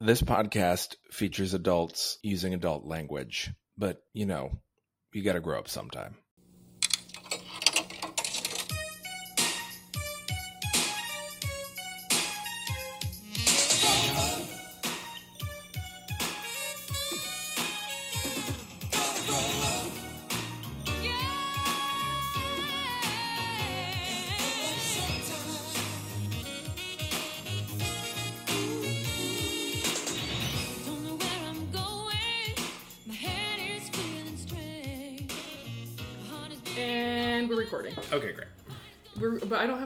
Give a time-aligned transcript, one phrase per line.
[0.00, 4.60] This podcast features adults using adult language, but you know,
[5.14, 6.16] you gotta grow up sometime.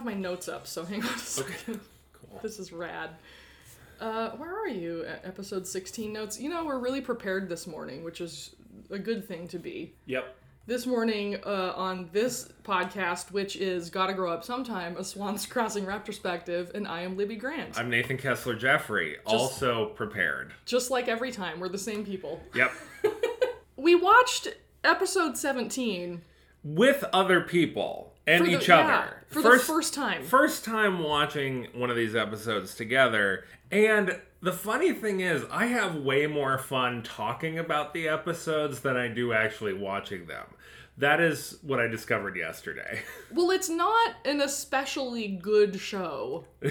[0.01, 1.81] Have my notes up, so hang on a second.
[2.15, 2.41] Cool.
[2.43, 3.11] This is rad.
[4.01, 6.41] Uh, where are you at episode 16 notes?
[6.41, 8.57] You know, we're really prepared this morning, which is
[8.89, 9.93] a good thing to be.
[10.07, 10.37] Yep.
[10.67, 15.85] This morning uh, on this podcast, which is Gotta Grow Up Sometime, a Swans Crossing
[15.85, 17.79] retrospective, and I am Libby Grant.
[17.79, 20.55] I'm Nathan Kessler Jeffrey, also prepared.
[20.65, 22.41] Just like every time, we're the same people.
[22.55, 22.73] Yep.
[23.77, 24.47] We watched
[24.85, 26.21] episode 17
[26.63, 29.25] With other people and the- each yeah, other.
[29.29, 30.23] for the first time.
[30.25, 33.45] First time watching one of these episodes together.
[33.71, 38.97] And the funny thing is, I have way more fun talking about the episodes than
[38.97, 40.47] I do actually watching them.
[40.99, 43.01] That is what I discovered yesterday.
[43.33, 46.45] Well, it's not an especially good show.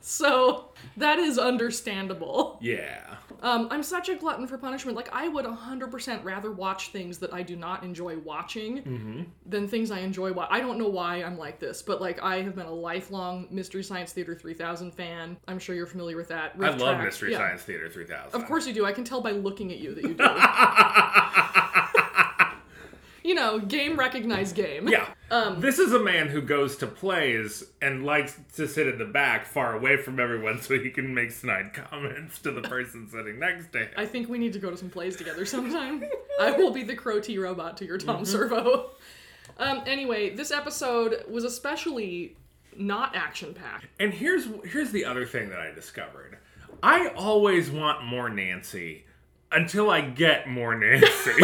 [0.00, 2.58] so that is understandable.
[2.60, 3.11] yeah.
[3.42, 4.96] Um, I'm such a glutton for punishment.
[4.96, 9.90] Like, I would 100% rather watch things that I do not enjoy watching than things
[9.90, 10.54] I enjoy watching.
[10.54, 13.82] I don't know why I'm like this, but like, I have been a lifelong Mystery
[13.82, 15.36] Science Theater 3000 fan.
[15.48, 16.54] I'm sure you're familiar with that.
[16.60, 17.38] I love Trax, Mystery yeah.
[17.38, 18.40] Science Theater 3000.
[18.40, 18.86] Of course you do.
[18.86, 21.58] I can tell by looking at you that you do.
[23.24, 24.88] you know, game recognized game.
[24.88, 25.08] Yeah.
[25.30, 29.04] Um, this is a man who goes to plays and likes to sit in the
[29.04, 33.38] back far away from everyone so he can make snide comments to the person sitting
[33.38, 33.88] next to him.
[33.96, 36.04] I think we need to go to some plays together sometime.
[36.40, 38.24] I will be the Crow T robot to your Tom Mm-hmm.
[38.24, 38.90] Servo.
[39.58, 42.36] Um, anyway, this episode was especially
[42.76, 43.86] not action packed.
[44.00, 46.38] And here's here's the other thing that I discovered.
[46.82, 49.04] I always want more Nancy
[49.50, 51.32] until I get more Nancy.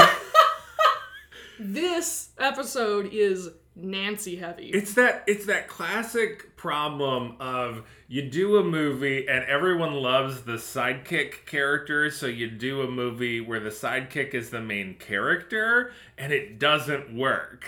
[1.59, 4.71] This episode is Nancy heavy.
[4.71, 10.55] it's that it's that classic problem of you do a movie and everyone loves the
[10.55, 16.33] sidekick character, so you do a movie where the sidekick is the main character and
[16.33, 17.67] it doesn't work.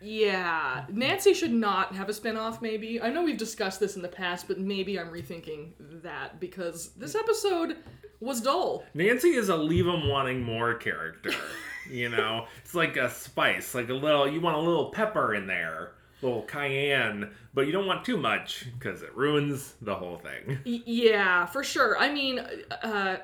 [0.00, 3.00] yeah, Nancy should not have a spinoff, maybe.
[3.02, 7.14] I know we've discussed this in the past, but maybe I'm rethinking that because this
[7.14, 7.76] episode
[8.20, 8.84] was dull.
[8.94, 11.32] Nancy is a leave 'em wanting more character.
[11.90, 14.28] you know, it's like a spice, like a little.
[14.28, 15.92] You want a little pepper in there,
[16.22, 20.58] little cayenne, but you don't want too much because it ruins the whole thing.
[20.86, 21.98] Yeah, for sure.
[21.98, 22.38] I mean,
[22.82, 23.16] uh,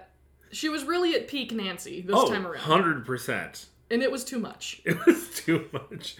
[0.52, 3.66] she was really at peak Nancy this Oh, time around, 100 percent.
[3.90, 4.80] and it was too much.
[4.86, 6.16] It was too much.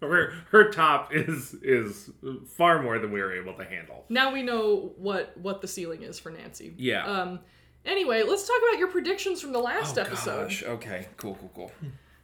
[0.00, 2.10] Her her top is is
[2.46, 4.04] far more than we were able to handle.
[4.10, 6.74] now we know what what the ceiling is for Nancy.
[6.76, 7.06] Yeah.
[7.06, 7.40] Um.
[7.84, 10.44] Anyway, let's talk about your predictions from the last episode.
[10.48, 10.62] Gosh.
[10.62, 11.72] Okay, cool, cool, cool.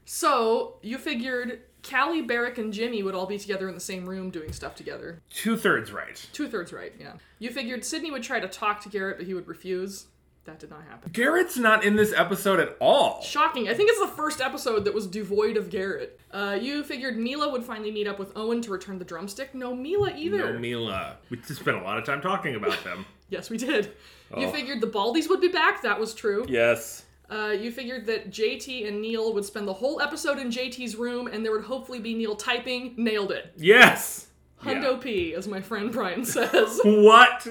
[0.04, 4.30] So you figured Callie, Barrick, and Jimmy would all be together in the same room
[4.30, 5.20] doing stuff together.
[5.30, 6.26] Two thirds right.
[6.32, 6.92] Two thirds right.
[6.98, 7.12] Yeah.
[7.38, 10.06] You figured Sydney would try to talk to Garrett, but he would refuse.
[10.46, 11.12] That did not happen.
[11.12, 13.20] Garrett's not in this episode at all.
[13.22, 13.68] Shocking.
[13.68, 16.18] I think it's the first episode that was devoid of Garrett.
[16.32, 19.54] Uh, you figured Mila would finally meet up with Owen to return the drumstick.
[19.54, 20.54] No Mila either.
[20.54, 21.18] No Mila.
[21.28, 23.04] We just spent a lot of time talking about them.
[23.30, 23.92] Yes, we did.
[24.36, 24.50] You Oh.
[24.52, 25.82] figured the Baldies would be back.
[25.82, 26.44] That was true.
[26.48, 27.04] yes.
[27.30, 31.28] Uh, you figured that JT and Neil would spend the whole episode in JT's room,
[31.28, 32.92] and there would hopefully be Neil typing.
[32.96, 33.52] Nailed it.
[33.56, 34.26] Yes.
[34.64, 34.98] Hundo Yeah.
[35.00, 37.42] P, as my friend Brian says, What?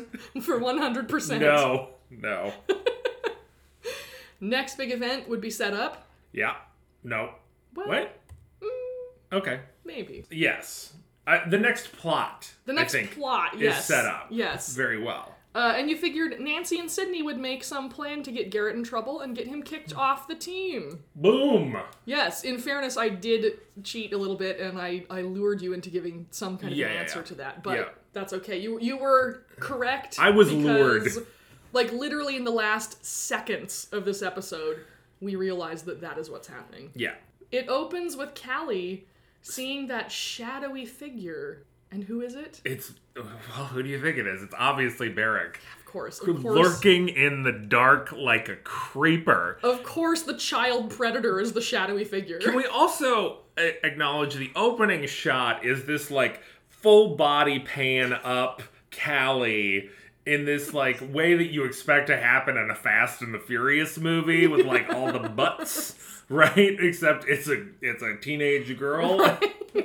[0.41, 1.39] for 100%.
[1.39, 1.91] No.
[2.11, 2.51] No.
[4.41, 6.07] Next big event would be set up.
[6.31, 6.55] Yeah.
[7.03, 7.31] No.
[7.75, 8.19] Well, What?
[8.61, 9.59] mm, Okay.
[9.83, 10.25] maybe.
[10.29, 10.93] Yes.
[11.27, 12.51] I, the next plot.
[12.65, 13.85] The next plot, is yes.
[13.85, 14.27] set up.
[14.29, 14.73] Yes.
[14.75, 15.35] Very well.
[15.55, 18.83] Uh, and you figured Nancy and Sydney would make some plan to get Garrett in
[18.83, 20.99] trouble and get him kicked off the team.
[21.15, 21.75] Boom.
[22.05, 25.89] Yes, in fairness, I did cheat a little bit and I, I lured you into
[25.89, 27.25] giving some kind of Yeah, an answer yeah.
[27.25, 27.63] to that.
[27.63, 27.85] But Yeah.
[28.13, 28.59] that's okay.
[28.59, 30.17] You you were correct.
[30.19, 31.27] I was because, lured.
[31.73, 34.81] Like literally in the last seconds of this episode,
[35.19, 36.91] we realized that that is what's happening.
[36.95, 37.15] Yeah.
[37.51, 39.07] It opens with Callie
[39.41, 41.63] seeing that shadowy figure.
[41.91, 42.61] And who is it?
[42.63, 44.43] It's well, who do you think it is?
[44.43, 45.59] It's obviously Barrick.
[45.79, 46.43] Of course, of course.
[46.43, 49.57] Lurking in the dark like a creeper.
[49.63, 52.37] Of course, the child predator is the shadowy figure.
[52.39, 59.89] Can we also acknowledge the opening shot is this like full body pan up Callie
[60.25, 63.97] in this like way that you expect to happen in a Fast and the Furious
[63.97, 66.77] movie with like all the butts, right?
[66.79, 69.17] Except it's a it's a teenage girl.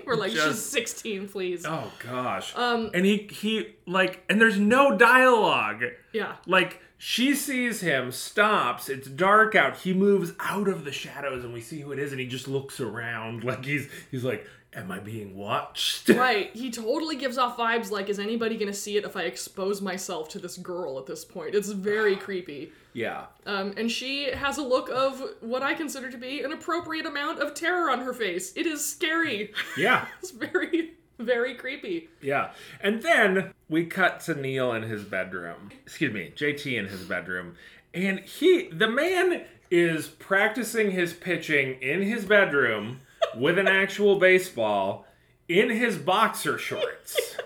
[0.06, 1.64] We're like, she's 16, please.
[1.66, 2.54] Oh gosh.
[2.56, 5.84] Um, and he he like and there's no dialogue.
[6.12, 6.36] Yeah.
[6.46, 11.52] Like she sees him, stops, it's dark out, he moves out of the shadows and
[11.52, 14.46] we see who it is and he just looks around like he's he's like,
[14.76, 16.08] Am I being watched?
[16.14, 16.50] Right.
[16.54, 20.28] He totally gives off vibes like, is anybody gonna see it if I expose myself
[20.30, 21.54] to this girl at this point?
[21.54, 22.72] It's very creepy.
[22.92, 23.26] Yeah.
[23.46, 27.40] Um, and she has a look of what I consider to be an appropriate amount
[27.40, 28.52] of terror on her face.
[28.56, 29.52] It is scary.
[29.76, 30.06] Yeah.
[30.20, 32.08] It's very, very creepy.
[32.22, 32.52] Yeah.
[32.80, 35.70] And then we cut to Neil in his bedroom.
[35.84, 37.56] Excuse me, JT in his bedroom.
[37.92, 43.00] And he, the man is practicing his pitching in his bedroom
[43.36, 45.06] with an actual baseball
[45.48, 47.36] in his boxer shorts.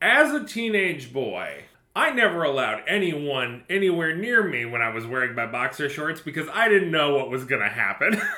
[0.00, 1.64] As a teenage boy,
[1.94, 6.48] I never allowed anyone anywhere near me when I was wearing my boxer shorts because
[6.52, 8.20] I didn't know what was going to happen.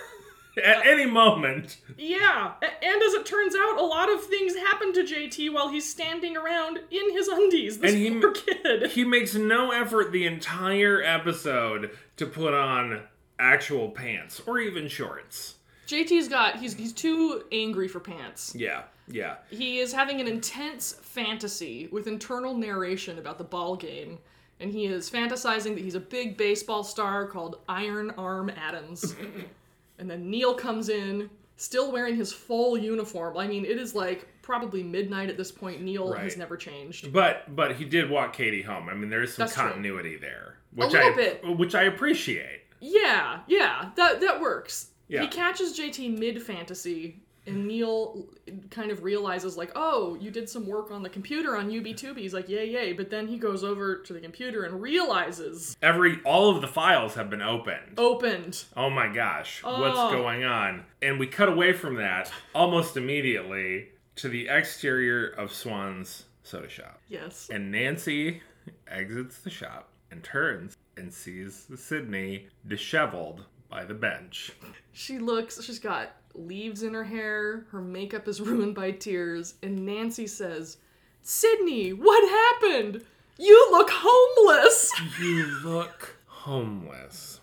[0.62, 5.04] At any moment, Yeah, and as it turns out, a lot of things happen to
[5.04, 7.78] JT while he's standing around in his undies.
[7.78, 8.90] This And he- poor kid.
[8.90, 13.02] he makes no effort the entire episode to put on
[13.38, 15.54] actual pants or even shorts.
[15.90, 18.54] JT's got he's he's too angry for pants.
[18.54, 19.36] Yeah, yeah.
[19.50, 24.18] He is having an intense fantasy with internal narration about the ball game,
[24.60, 29.16] and he is fantasizing that he's a big baseball star called Iron Arm Adams.
[29.98, 33.36] and then Neil comes in, still wearing his full uniform.
[33.36, 35.82] I mean, it is like probably midnight at this point.
[35.82, 37.12] Neil has never changed.
[37.12, 38.88] But but he did walk Katie home.
[38.88, 39.64] I mean, there is some That's true.
[39.64, 41.58] continuity there, which little I bit.
[41.58, 42.60] which I appreciate.
[42.78, 44.90] Yeah, yeah, that that works.
[45.10, 45.22] Yeah.
[45.22, 48.26] He catches JT mid fantasy, and Neil
[48.70, 52.18] kind of realizes like, oh, you did some work on the computer on UB2B.
[52.18, 52.92] He's like, yay, yay.
[52.92, 57.14] But then he goes over to the computer and realizes Every all of the files
[57.14, 57.98] have been opened.
[57.98, 58.64] opened.
[58.76, 60.10] Oh my gosh, what's Oh.
[60.12, 60.84] going on?
[61.02, 67.00] And we cut away from that almost immediately to the exterior of Swan's soda shop.
[67.08, 67.48] Yes.
[67.52, 68.42] And Nancy
[68.86, 74.52] exits the shop and turns and sees Sydney disheveled by the bench.
[74.92, 75.62] She looks.
[75.62, 77.66] She's got leaves in her hair.
[77.70, 79.54] Her makeup is ruined by tears.
[79.62, 80.76] And Nancy says,
[81.22, 83.04] "Sydney, what happened?
[83.38, 87.40] You look homeless." You look homeless.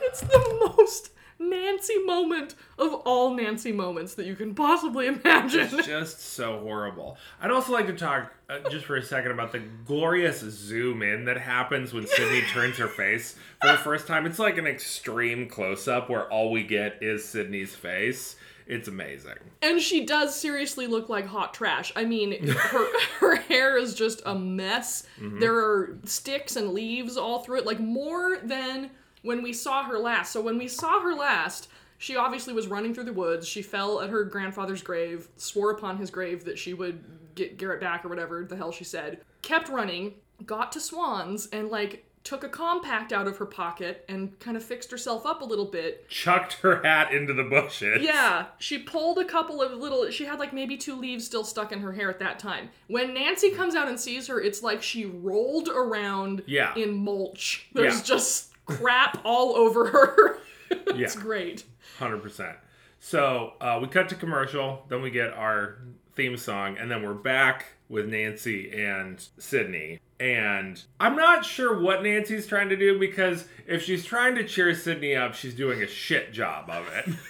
[0.00, 1.10] It's the most
[1.50, 5.68] Nancy moment of all Nancy moments that you can possibly imagine.
[5.72, 7.16] It's just so horrible.
[7.40, 11.24] I'd also like to talk uh, just for a second about the glorious zoom in
[11.26, 14.26] that happens when Sydney turns her face for the first time.
[14.26, 18.36] It's like an extreme close up where all we get is Sydney's face.
[18.66, 19.34] It's amazing.
[19.60, 21.92] And she does seriously look like hot trash.
[21.96, 22.86] I mean, her
[23.18, 25.06] her hair is just a mess.
[25.18, 28.90] There are sticks and leaves all through it, like more than
[29.24, 30.32] when we saw her last.
[30.32, 31.68] So when we saw her last,
[31.98, 33.48] she obviously was running through the woods.
[33.48, 37.02] She fell at her grandfather's grave, swore upon his grave that she would
[37.34, 39.18] get Garrett back or whatever the hell she said.
[39.42, 40.14] Kept running,
[40.46, 44.62] got to Swans, and like took a compact out of her pocket and kind of
[44.62, 48.02] fixed herself up a little bit Chucked her hat into the bushes.
[48.02, 50.08] yeah, she pulled a couple of little.
[50.10, 52.70] She had like maybe two leaves still stuck in her hair at that time.
[52.88, 56.74] When Nancy comes out and sees her, it's like she rolled around Yeah.
[56.76, 57.66] in mulch.
[57.74, 58.02] There's Yeah.
[58.04, 60.38] just crap all over her.
[60.70, 61.22] it's Yeah.
[61.22, 61.64] great.
[61.98, 62.56] Hundred percent.
[63.00, 65.78] So uh, we cut to commercial, then we get our
[66.14, 70.00] theme song, and then we're back with Nancy and Sydney.
[70.18, 74.74] And I'm not sure what Nancy's trying to do because if she's trying to cheer
[74.74, 77.08] Sydney up, she's doing a shit job of it.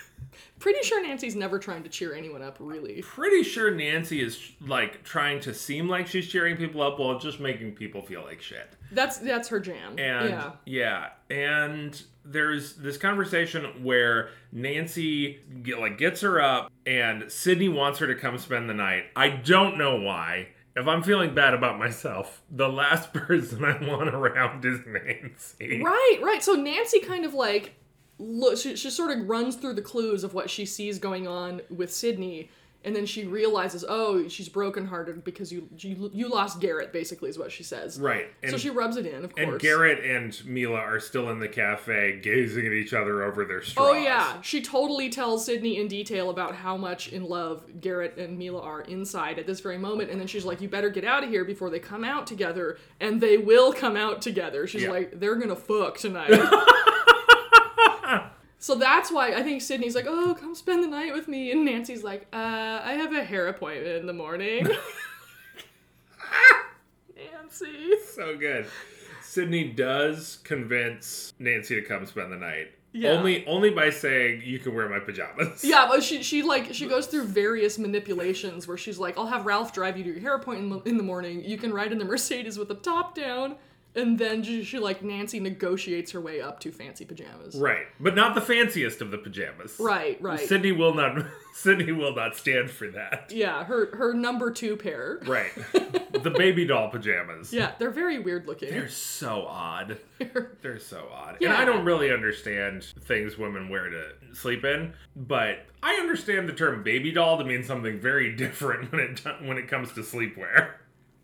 [0.65, 3.03] Pretty sure Nancy's never trying to cheer anyone up, really.
[3.03, 7.39] Pretty sure Nancy is like trying to seem like she's cheering people up while just
[7.39, 8.75] making people feel like shit.
[8.91, 9.99] That's that's her jam.
[9.99, 10.53] And yeah.
[10.65, 17.99] yeah, and there's this conversation where Nancy get, like gets her up, and Sydney wants
[17.99, 19.05] her to come spend the night.
[19.15, 20.49] I don't know why.
[20.77, 25.83] If I'm feeling bad about myself, the last person I want around is Nancy.
[25.83, 26.43] Right, right.
[26.43, 27.75] So Nancy kind of like
[28.19, 31.61] look she, she sort of runs through the clues of what she sees going on
[31.69, 32.51] with Sydney
[32.85, 37.39] and then she realizes oh she's brokenhearted because you you, you lost Garrett basically is
[37.39, 37.99] what she says.
[37.99, 38.27] Right.
[38.43, 39.49] And, so she rubs it in, of course.
[39.49, 43.63] and Garrett and Mila are still in the cafe gazing at each other over their
[43.63, 43.89] straws.
[43.91, 48.37] Oh yeah, she totally tells Sydney in detail about how much in love Garrett and
[48.39, 51.25] Mila are inside at this very moment, and then she's like, "You better get out
[51.25, 54.67] of here before they come out together," and they will come out together.
[54.67, 54.91] She's Yeah.
[54.91, 56.31] like, "They're gonna fuck tonight."
[58.65, 61.67] so that's why I think Sydney's like, "Oh, come spend the night with me," and
[61.67, 64.67] Nancy's like, "Uh, I have a hair appointment in the morning."
[67.15, 67.97] Nancy.
[68.15, 68.65] so good.
[69.23, 72.69] Sydney does convince Nancy to come spend the night.
[72.93, 73.11] Yeah.
[73.11, 75.63] Only only by saying you can wear my pajamas.
[75.63, 79.45] Yeah, but she she like she goes through various manipulations where she's like, I'll have
[79.45, 81.45] Ralph drive you to your hair appointment in the- in the morning.
[81.45, 83.57] You can ride in the Mercedes with the top down,
[83.95, 87.55] and then she, she like Nancy negotiates her way up to fancy pajamas.
[87.55, 87.87] Right.
[88.01, 89.77] But not the fanciest of the pajamas.
[89.79, 90.41] Right, right.
[90.41, 91.25] Sydney will not
[91.55, 93.31] Sydney will not stand for that.
[93.33, 95.21] Yeah, her her number two pair.
[95.25, 95.53] Right.
[96.13, 97.53] the baby doll pajamas.
[97.53, 98.71] Yeah, they're very weird looking.
[98.71, 99.99] They're so odd.
[100.63, 101.35] They're so odd.
[101.35, 101.59] And Yeah.
[101.59, 106.83] I don't really understand things women wear to sleep in, but I understand the term
[106.83, 110.73] baby doll to mean something very different when it when it comes to sleepwear.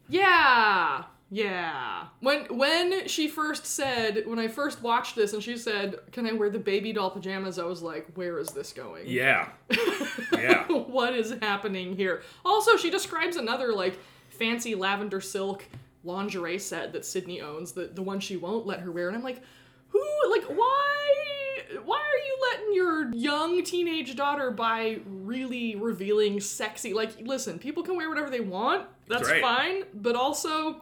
[0.08, 1.04] Yeah.
[1.30, 2.06] Yeah.
[2.20, 6.32] When when she first said when I first watched this and she said, "Can I
[6.32, 9.48] wear the baby doll pajamas?" I was like, "Where is this going?" Yeah.
[10.32, 10.66] Yeah.
[10.68, 12.22] what is happening here?
[12.44, 13.98] Also, she describes another like
[14.30, 15.64] fancy lavender silk
[16.02, 19.22] lingerie set that Sydney owns, the the one she won't let her wear, and I'm
[19.22, 19.42] like,
[19.90, 21.16] who like why
[21.84, 27.82] why are you letting your young teenage daughter buy really revealing sexy like listen, people
[27.82, 28.86] can wear whatever they want.
[29.06, 29.42] That's right.
[29.42, 30.80] fine, but also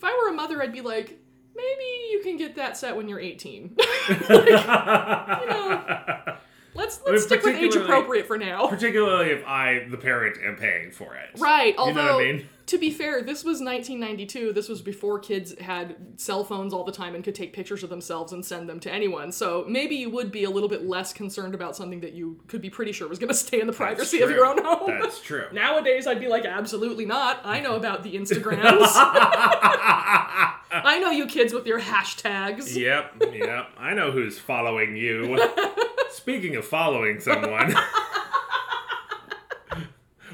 [0.00, 1.20] if I were a mother, I'd be like,
[1.54, 3.76] maybe you can get that set when you're 18.
[6.74, 8.66] let's let's stick with age appropriate for now.
[8.66, 11.30] Particularly if I, the parent, am paying for it.
[11.38, 11.74] Right.
[11.74, 12.48] You know Although, what I mean?
[12.70, 14.52] to be fair, this was 1992.
[14.52, 17.90] This was before kids had cell phones all the time and could take pictures of
[17.90, 19.32] themselves and send them to anyone.
[19.32, 22.62] So maybe you would be a little bit less concerned about something that you could
[22.62, 25.00] be pretty sure was going to stay in the privacy of your own home.
[25.00, 25.46] That's true.
[25.52, 27.40] Nowadays, I'd be like, absolutely not.
[27.44, 28.60] I know about the Instagrams.
[30.72, 32.76] I know you kids with your hashtags.
[32.76, 33.66] Yep, yep.
[33.76, 35.36] I know who's following you.
[36.12, 37.74] Speaking of following someone,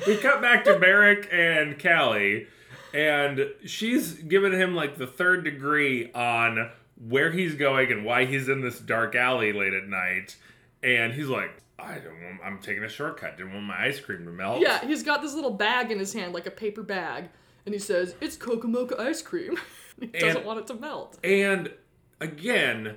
[0.06, 2.46] we cut back to Barrick and Callie,
[2.94, 6.70] and she's giving him like the third degree on
[7.08, 10.36] where he's going and why he's in this dark alley late at night.
[10.82, 13.36] And he's like, I don't want, I'm taking a shortcut.
[13.36, 14.62] Didn't want my ice cream to melt.
[14.62, 17.28] Yeah, he's got this little bag in his hand, like a paper bag,
[17.66, 19.56] and he says, It's Coca Mocha ice cream.
[20.00, 21.18] he doesn't And- want it to melt.
[21.22, 21.70] And
[22.20, 22.96] again,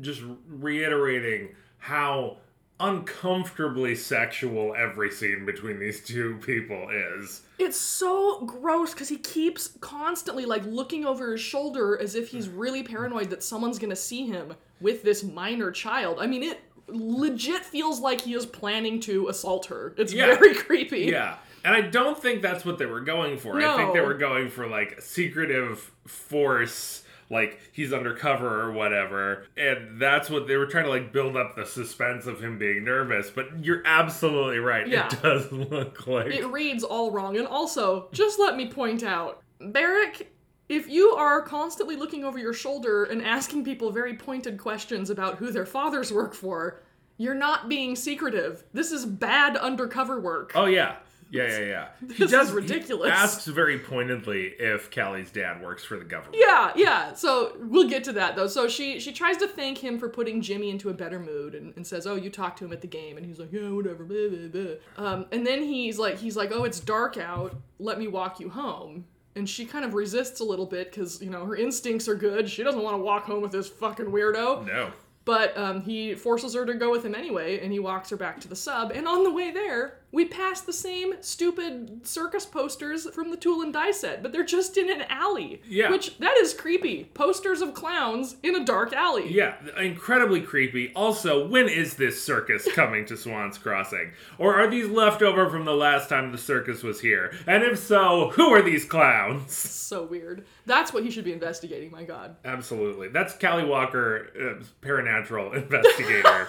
[0.00, 1.54] just reiterating
[1.84, 2.34] how
[2.80, 7.42] uncomfortably sexual every scene between these two people is.
[7.58, 12.48] It's so gross because he keeps constantly like looking over his shoulder as if he's
[12.48, 16.16] really paranoid that someone's gonna see him with this minor child.
[16.20, 19.92] I mean, it legit feels like he is planning to assault her.
[19.98, 20.34] It's Yeah.
[20.38, 21.00] very creepy.
[21.00, 21.36] Yeah.
[21.66, 23.60] And I don't think that's what they were going for.
[23.60, 27.02] I think they were going for like secretive force,
[27.34, 29.46] like he's undercover or whatever.
[29.56, 32.84] And that's what they were trying to like build up the suspense of him being
[32.84, 33.28] nervous.
[33.28, 34.88] But you're absolutely right.
[34.88, 35.08] Yeah.
[35.08, 37.36] It does look like It reads all wrong.
[37.36, 40.32] And also, just let me point out, Barrick,
[40.68, 45.36] if you are constantly looking over your shoulder and asking people very pointed questions about
[45.36, 46.80] who their fathers work for,
[47.18, 48.64] you're not being secretive.
[48.72, 50.52] This is bad undercover work.
[50.54, 50.96] Oh yeah.
[51.34, 51.88] Yeah, yeah, yeah.
[52.14, 53.10] He does, is ridiculous.
[53.10, 56.36] Asks very pointedly if Callie's dad works for the government.
[56.38, 57.14] Yeah, yeah.
[57.14, 58.46] So we'll get to that though.
[58.46, 61.74] So she she tries to thank him for putting Jimmy into a better mood and,
[61.76, 64.04] and says, "Oh, you talked to him at the game," and he's like, "Yeah, whatever."
[64.04, 65.04] Blah, blah, blah.
[65.04, 67.56] Um, and then he's like, he's like, "Oh, it's dark out.
[67.78, 71.30] Let me walk you home." And she kind of resists a little bit because you
[71.30, 72.48] know her instincts are good.
[72.48, 74.66] She doesn't want to walk home with this fucking weirdo.
[74.66, 74.92] No.
[75.24, 78.40] But um, he forces her to go with him anyway, and he walks her back
[78.40, 78.92] to the sub.
[78.92, 83.62] And on the way there, we pass the same stupid circus posters from the Tool
[83.62, 85.60] and Die set, but they're just in an alley.
[85.68, 85.90] Yeah.
[85.90, 87.04] Which, that is creepy.
[87.14, 89.32] Posters of clowns in a dark alley.
[89.32, 90.92] Yeah, incredibly creepy.
[90.94, 94.12] Also, when is this circus coming to Swan's Crossing?
[94.38, 97.34] Or are these left over from the last time the circus was here?
[97.46, 99.72] And if so, who are these clowns?
[99.84, 100.46] So weird.
[100.64, 102.36] That's what he should be investigating, my god.
[102.44, 103.08] Absolutely.
[103.08, 106.48] That's Callie Walker, uh, paranatural investigator.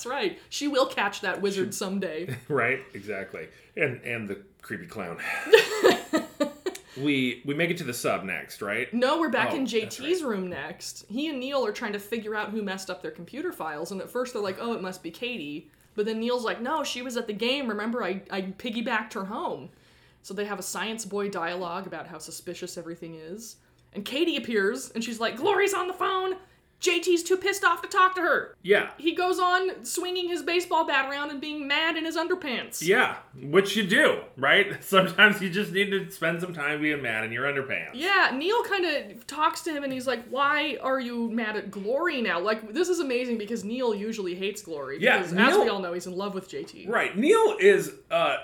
[0.00, 0.38] That's right.
[0.48, 2.34] She will catch that wizard someday.
[2.48, 2.80] right?
[2.94, 3.48] Exactly.
[3.76, 5.18] And and the creepy clown.
[6.96, 8.92] we we make it to the sub next, right?
[8.94, 11.04] No, we're back Oh, in JT's room next.
[11.10, 14.00] He and Neil are trying to figure out who messed up their computer files, and
[14.00, 15.70] at first they're like, oh, it must be Katie.
[15.94, 17.68] But then Neil's like, no, she was at the game.
[17.68, 19.68] Remember, I, I piggybacked her home.
[20.22, 23.56] So they have a science boy dialogue about how suspicious everything is.
[23.92, 26.36] And Katie appears, and she's like, Glory's on the phone!
[26.80, 28.56] JT's too pissed off to talk to her.
[28.62, 28.90] Yeah.
[28.96, 32.80] He goes on swinging his baseball bat around and being mad in his underpants.
[32.80, 34.82] Yeah, which you do, right?
[34.90, 37.90] Sometimes you just need to spend some time being mad in your underpants.
[37.94, 41.70] Yeah, Neil kind of talks to him and he's like, "Why are you mad at
[41.70, 44.98] Glory now?" Like this is amazing because Neil usually hates Glory.
[45.00, 46.88] Yeah, because as we all know, he's in love with JT.
[46.88, 47.16] Right.
[47.16, 48.36] Neil is uh,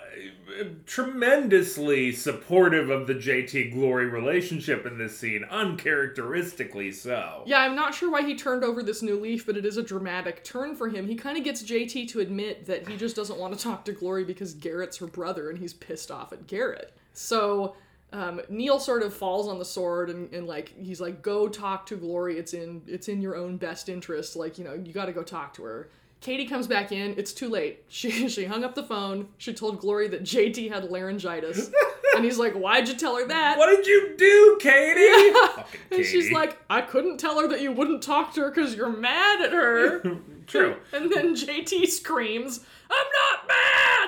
[0.84, 7.42] tremendously supportive of the JT Glory relationship in this scene, uncharacteristically so.
[7.46, 9.82] Yeah, I'm not sure why he turned over this new leaf, but it is a
[9.82, 11.06] dramatic turn for him.
[11.06, 13.92] He kind of gets JT to admit that he just doesn't want to talk to
[13.92, 16.96] Glory because Garrett's her brother and he's pissed off at Garrett.
[17.12, 17.74] So
[18.12, 21.86] um, Neil sort of falls on the sword and, and like he's like, "Go talk
[21.86, 22.38] to Glory.
[22.38, 24.36] It's in it's in your own best interest.
[24.36, 25.90] Like you know you got to go talk to her."
[26.20, 27.14] Katie comes back in.
[27.18, 27.84] It's too late.
[27.88, 29.28] She she hung up the phone.
[29.38, 31.70] She told Glory that JT had laryngitis,
[32.16, 35.32] and he's like, "Why'd you tell her that?" What did you do, Katie?
[35.32, 38.74] Fucking And she's like, I couldn't tell her that you wouldn't talk to her because
[38.74, 40.00] you're mad at her.
[40.46, 40.76] True.
[40.92, 43.06] And then JT screams, I'm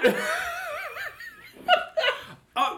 [0.05, 0.17] not mad!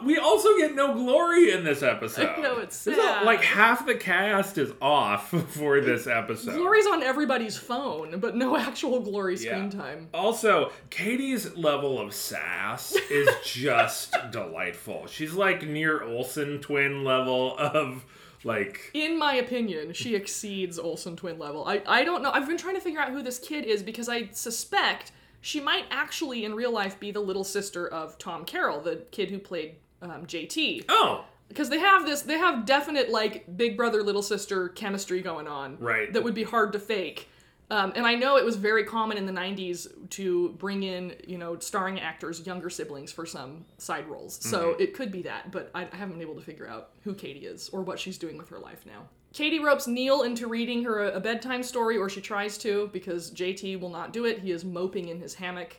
[0.05, 2.29] We also get no glory in this episode.
[2.39, 3.25] I know, it's sad.
[3.25, 6.57] like half the cast is off for this episode.
[6.57, 9.81] Glory's on everybody's phone, but no actual Glory screen Yeah.
[9.81, 10.09] time.
[10.15, 15.07] Also, Katie's level of sass is just delightful.
[15.07, 18.05] She's like near Olsen twin level of
[18.45, 21.65] like In my opinion, she exceeds Olsen twin level.
[21.67, 22.31] I, I don't know.
[22.31, 25.85] I've been trying to figure out who this kid is because I suspect she might
[25.91, 29.77] actually in real life be the little sister of Tom Carroll, the kid who played
[30.03, 30.85] um, JT.
[30.89, 31.25] oh.
[31.49, 35.79] Because they have this they have definite like big brother little sister chemistry going on
[35.81, 36.13] Right.
[36.13, 37.29] that would be hard to fake.
[37.73, 41.39] Um, and i know it was very common in the 90s to bring in you
[41.39, 44.37] know starring actors younger siblings for some side roles.
[44.49, 47.15] So it could be that but I, I haven't been able to figure out who
[47.15, 49.09] katie is or what she's doing with her life now.
[49.33, 53.33] Katie ropes neil into reading her a, a bedtime story or she tries to because
[53.33, 54.39] jt will not do it.
[54.39, 55.77] He is moping in his hammock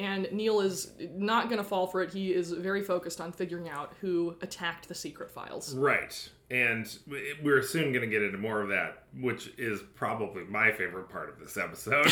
[0.00, 2.10] and Neil is not going to fall for it.
[2.10, 5.74] He is very focused on figuring out who attacked the secret files.
[5.74, 6.28] right.
[6.50, 6.98] And
[7.44, 11.28] we're soon going to get into more of that, which is probably my favorite part
[11.28, 12.10] of this episode.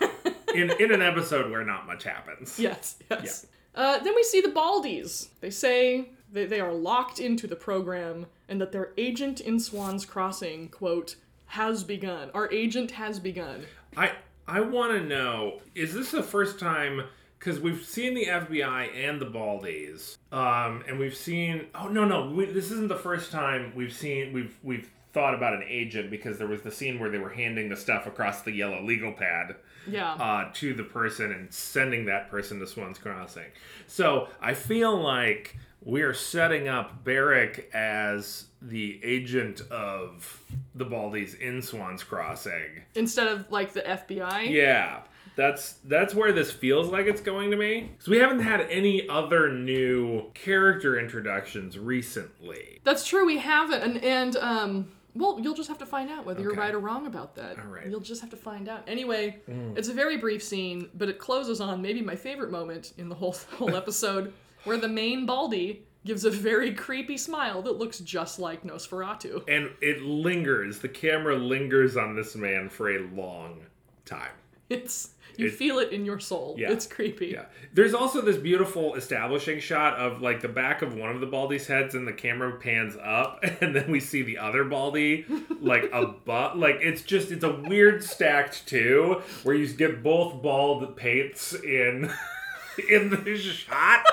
[0.54, 2.58] in in an episode where not much happens.
[2.58, 3.46] Yes, yes.
[3.74, 5.28] Uh, then we see the Baldies.
[5.40, 10.06] They say they, they are locked into the program and that their agent in Swan's
[10.06, 12.30] Crossing, quote, has begun.
[12.32, 13.66] Our agent has begun.
[13.96, 14.12] I
[14.46, 17.02] I want to know: is this the first time?
[17.44, 21.66] Because we've seen the FBI and the Baldies, um, and we've seen.
[21.74, 25.52] Oh no, no, we, this isn't the first time we've seen we've we've thought about
[25.52, 28.50] an agent because there was the scene where they were handing the stuff across the
[28.50, 29.54] yellow legal pad
[29.86, 30.14] Yeah.
[30.14, 33.44] uh, to the person and sending that person to Swan's Crossing.
[33.86, 40.42] So I feel like we are setting up Barrick as the agent of
[40.74, 42.82] the Baldies in Swan's Crossing.
[42.96, 44.50] Instead of like the FBI.
[44.50, 45.02] Yeah,
[45.36, 47.90] that's that's where this feels like it's going to me.
[47.92, 52.80] Because we haven't had any other new character introductions recently.
[52.84, 53.26] That's true.
[53.26, 56.74] We haven't, and and um, well, you'll just have to find out whether you're right
[56.74, 57.58] or wrong about that.
[57.58, 57.86] All right.
[57.86, 57.90] Mm.
[57.90, 58.82] You'll just have to find out.
[58.86, 59.38] Anyway,
[59.76, 63.14] it's a very brief scene, but it closes on maybe my favorite moment in the
[63.14, 64.32] whole whole episode,
[64.64, 69.42] where the main Baldy gives a very creepy smile that looks just like Nosferatu.
[69.48, 70.78] And it lingers.
[70.80, 73.62] The camera lingers on this man for a long
[74.04, 74.30] time.
[74.70, 76.54] It's you It- feel it in your soul.
[76.58, 76.70] Yeah.
[76.72, 77.28] It's creepy.
[77.28, 77.46] Yeah.
[77.72, 81.66] There's also this beautiful establishing shot of like the back of one of the Baldy's
[81.66, 85.26] heads and the camera pans up and then we see the other Baldy
[85.60, 90.96] like above like it's just it's a weird stacked two where you get both bald
[90.96, 92.10] paints in
[92.90, 94.04] in the shot.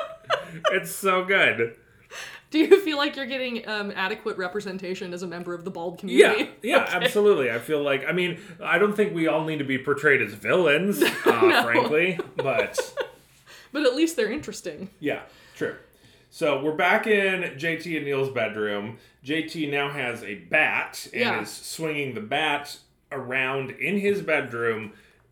[0.72, 1.76] It's so good.
[2.52, 6.04] Do you feel like you're getting um, adequate representation as a member of the bald
[6.04, 6.52] Yeah, community?
[6.62, 7.50] yeah, absolutely.
[7.50, 10.34] I feel like I mean I don't think we all need to be portrayed as
[10.34, 12.78] villains, uh, frankly, but
[13.74, 14.90] But at least they're interesting.
[15.00, 15.22] Yeah,
[15.56, 15.76] true.
[16.30, 18.98] So we're back in JT and Neil's bedroom.
[19.26, 21.42] JT now has a bat and Yeah.
[21.42, 22.78] is swinging the bat
[23.14, 24.92] around in his bedroom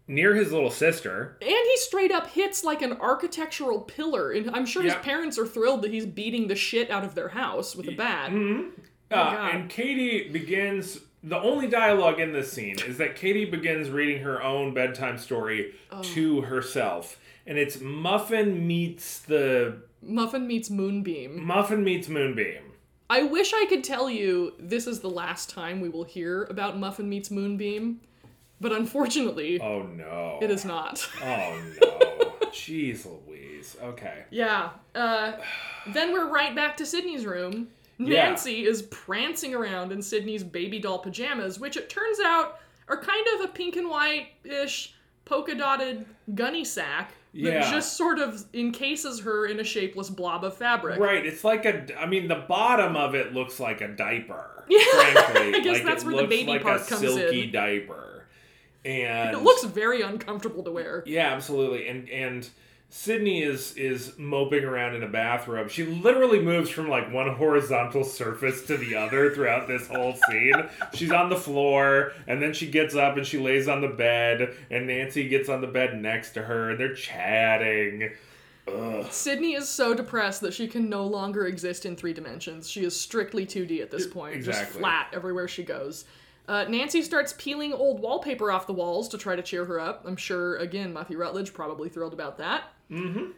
[0.10, 1.38] near his little sister.
[1.42, 4.32] And he straight up hits like an architectural pillar.
[4.32, 7.30] And I'm sure his parents are thrilled that he's beating the shit out of their
[7.30, 8.32] house with a bat.
[8.32, 8.64] Uh,
[9.10, 9.56] God.
[9.56, 11.00] and Katie begins.
[11.24, 15.74] The only dialogue in this scene is that Katie begins reading her own bedtime story
[15.92, 16.02] Oh.
[16.02, 17.20] to herself.
[17.46, 19.78] And it's Muffin meets the.
[20.02, 21.44] Muffin meets Moonbeam.
[21.46, 22.62] Muffin meets Moonbeam.
[23.10, 26.78] I wish I could tell you this is the last time we will hear about
[26.78, 28.00] Muffin meets Moonbeam,
[28.62, 30.40] but unfortunately, Oh no.
[30.42, 31.08] it is not.
[31.24, 32.34] Oh no.
[32.52, 33.78] Jeez Louise.
[33.82, 34.24] Okay.
[34.32, 34.72] Yeah.
[34.96, 35.34] Uh,
[35.94, 37.68] then we're right back to Sydney's room.
[37.98, 38.26] Yeah.
[38.30, 43.26] Nancy is prancing around in Sydney's baby doll pajamas, which it turns out are kind
[43.36, 44.96] of a pink and white ish
[45.26, 47.72] polka dotted gunny sack that Yeah.
[47.72, 51.00] just sort of encases her in a shapeless blob of fabric.
[51.00, 51.86] Right, it's like a.
[52.02, 54.56] I mean, the bottom of it looks like a diaper.
[54.70, 55.56] Yeah, frankly.
[55.56, 58.19] I guess like that's it where the looks baby like part a comes silky diaper,
[58.86, 61.04] and It looks very uncomfortable to wear.
[61.06, 61.88] Yeah, absolutely.
[61.88, 62.50] And and
[62.92, 65.70] Sydney is is moping around in a bathrobe.
[65.70, 70.56] She literally moves from like one horizontal surface to the other throughout this whole scene.
[70.94, 74.56] She's on the floor, and then she gets up and she lays on the bed,
[74.72, 78.10] and Nancy gets on the bed next to her, and they're chatting.
[78.68, 79.08] Ugh.
[79.12, 82.70] Sydney is so depressed that she can no longer exist in three dimensions.
[82.70, 86.06] She is strictly 2D at this point, just flat everywhere she goes.
[86.50, 90.02] Uh, Nancy starts peeling old wallpaper off the walls to try to cheer her up.
[90.08, 92.64] I'm sure, again, Muffy Rutledge probably thrilled about that.
[92.90, 93.34] Mm-hmm.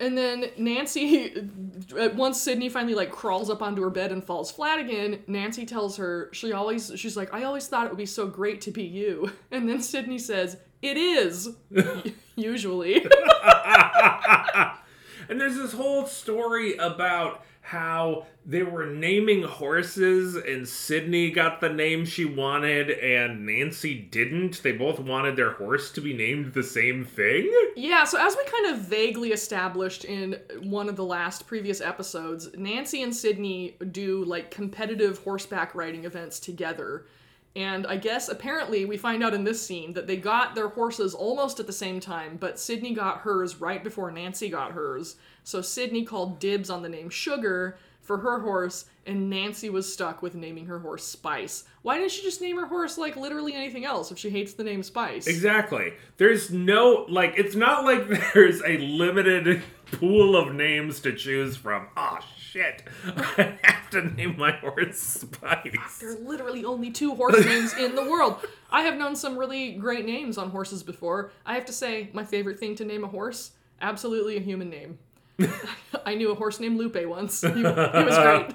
[0.00, 1.48] And then Nancy,
[2.14, 5.96] once Sydney finally like crawls up onto her bed and falls flat again, Nancy tells
[5.96, 8.82] her she always she's like I always thought it would be so great to be
[8.82, 9.32] you.
[9.50, 11.50] And then Sydney says it is
[12.36, 13.04] usually.
[15.28, 21.68] and there's this whole story about how they were naming horses and Sydney got the
[21.68, 24.62] name she wanted and Nancy didn't.
[24.62, 27.52] They both wanted their horse to be named the same thing.
[27.76, 32.48] Yeah, so as we kind of vaguely established in one of the last previous episodes,
[32.56, 37.04] Nancy and Sydney do like competitive horseback riding events together.
[37.56, 41.14] And I guess apparently we find out in this scene that they got their horses
[41.14, 45.16] almost at the same time, but Sydney got hers right before Nancy got hers.
[45.42, 50.22] So Sydney called dibs on the name Sugar for her horse, and Nancy was stuck
[50.22, 51.64] with naming her horse Spice.
[51.82, 54.64] Why didn't she just name her horse like literally anything else if she hates the
[54.64, 55.26] name Spice?
[55.26, 55.92] Exactly.
[56.18, 61.88] There's no like it's not like there's a limited pool of names to choose from.
[61.96, 62.18] Oh
[62.50, 62.82] shit.
[63.06, 65.98] I have to name my horse Spice.
[66.00, 68.44] There are literally only two horse names in the world.
[68.70, 71.30] I have known some really great names on horses before.
[71.46, 74.98] I have to say, my favorite thing to name a horse, absolutely a human name.
[76.04, 77.40] I knew a horse named Lupe once.
[77.40, 78.54] He, he was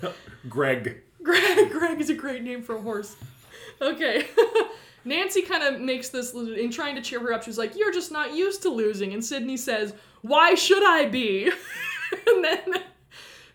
[0.00, 0.12] great.
[0.48, 1.02] Greg.
[1.22, 3.16] Greg, Greg is a great name for a horse.
[3.80, 4.26] Okay.
[5.04, 8.10] Nancy kind of makes this, in trying to cheer her up, she's like, You're just
[8.10, 9.12] not used to losing.
[9.12, 11.50] And Sydney says, Why should I be?
[12.26, 12.82] and then,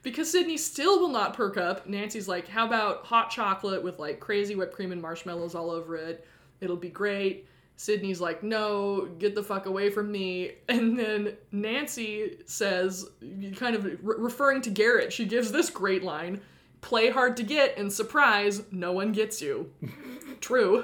[0.02, 4.20] because Sydney still will not perk up, Nancy's like, How about hot chocolate with like
[4.20, 6.26] crazy whipped cream and marshmallows all over it?
[6.62, 7.46] It'll be great.
[7.78, 10.52] Sydney's like, no, get the fuck away from me.
[10.68, 13.10] And then Nancy says,
[13.56, 16.42] kind of re- referring to Garrett, she gives this great line
[16.82, 19.70] play hard to get, and surprise, no one gets you.
[20.42, 20.84] True.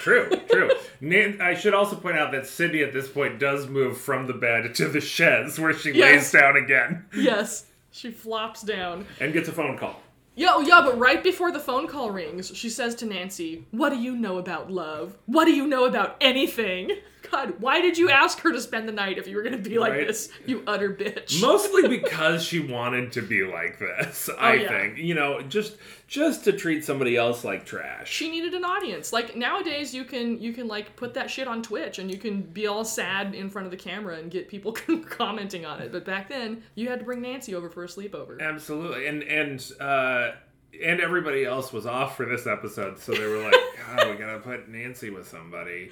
[0.00, 0.70] True, true.
[1.00, 4.32] Nan- I should also point out that Sydney at this point does move from the
[4.32, 6.32] bed to the chaise where she Yes.
[6.32, 9.06] lays down again yes, she flops down.
[9.20, 10.00] and gets a phone call.
[10.34, 13.88] Yeah, oh yeah, but right before the phone call rings, she says to Nancy, What
[13.88, 15.16] do you know about love?
[15.24, 16.90] What do you know about anything?
[17.30, 19.78] God, why did you ask her to spend the night if you were gonna be
[19.78, 20.06] like Right.
[20.06, 21.40] this, you utter bitch?
[21.40, 24.68] Mostly because she wanted to be like this, I Oh, yeah.
[24.68, 24.98] think.
[24.98, 25.76] You know, just
[26.08, 28.08] just to treat somebody else like trash.
[28.12, 29.12] she needed an audience.
[29.12, 32.42] Like nowadays, you can you can like put that shit on Twitch and you can
[32.42, 34.72] be all sad in front of the camera and get people
[35.08, 35.90] commenting on it.
[35.90, 38.40] But back then, you had to bring Nancy over for a sleepover.
[38.40, 39.06] Absolutely.
[39.08, 40.30] And and uh
[40.84, 43.54] and everybody else was off for this episode, so they were like,
[43.96, 45.90] "God, we gotta put Nancy with somebody."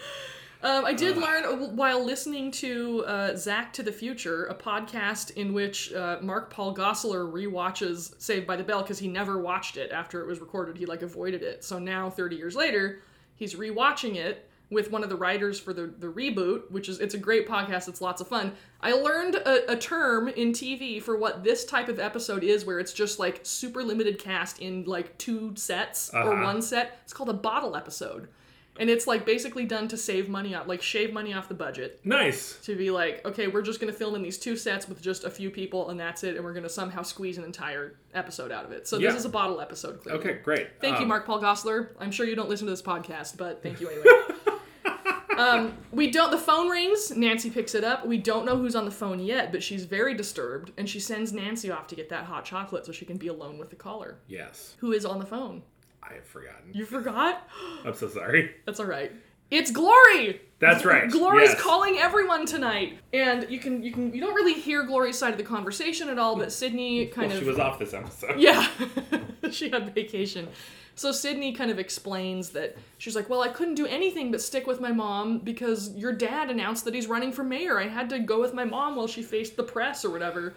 [0.64, 5.52] Um, I did learn while listening to uh, Zach to the Future, a podcast in
[5.52, 9.92] which uh, Mark Paul Gosselaar rewatches Saved by the Bell because he never watched it
[9.92, 10.78] after it was recorded.
[10.78, 11.62] He like avoided it.
[11.64, 13.02] So now, 30 years later,
[13.36, 17.12] he's rewatching it with one of the writers for the, the reboot, which is it's
[17.12, 17.86] a great podcast.
[17.86, 18.52] It's lots of fun.
[18.80, 22.80] I learned a, a term in TV for what this type of episode is, where
[22.80, 26.42] it's just like super limited cast in like two sets or Uh-huh.
[26.42, 27.00] one set.
[27.04, 28.28] It's called a bottle episode.
[28.78, 32.00] And it's like basically done to save money out, like shave money off the budget.
[32.04, 32.58] Nice.
[32.64, 35.30] To be like, okay, we're just gonna film in these two sets with just a
[35.30, 38.72] few people, and that's it, and we're gonna somehow squeeze an entire episode out of
[38.72, 38.88] it.
[38.88, 39.10] So Yeah.
[39.10, 40.02] this is a bottle episode.
[40.02, 40.18] Clearly.
[40.20, 40.80] Okay, great.
[40.80, 41.90] Thank you, Um, Mark Paul Gosselaar.
[42.00, 44.04] I'm sure you don't listen to this podcast, but thank you anyway.
[45.38, 46.30] um, we don't.
[46.30, 47.10] The phone rings.
[47.16, 48.06] Nancy picks it up.
[48.06, 51.32] We don't know who's on the phone yet, but she's very disturbed, and she sends
[51.32, 54.18] Nancy off to get that hot chocolate so she can be alone with the caller.
[54.28, 54.74] Yes.
[54.78, 55.62] Who is on the phone?
[56.08, 56.70] I have forgotten.
[56.72, 57.48] You forgot?
[57.84, 58.54] I'm so sorry.
[58.66, 59.12] That's all right.
[59.50, 60.40] It's Glory.
[60.58, 61.10] That's right.
[61.10, 61.60] Glory's yes.
[61.60, 65.36] calling everyone tonight, and you can you can you don't really hear Glory's side of
[65.38, 68.40] the conversation at all, but Sydney kind Well, of she was off this episode.
[68.40, 68.68] yeah,
[69.50, 70.48] she had vacation.
[70.96, 74.66] So Sydney kind of explains that she's like, well, I couldn't do anything but stick
[74.66, 77.78] with my mom because your dad announced that he's running for mayor.
[77.80, 80.54] I had to go with my mom while she faced the press or whatever.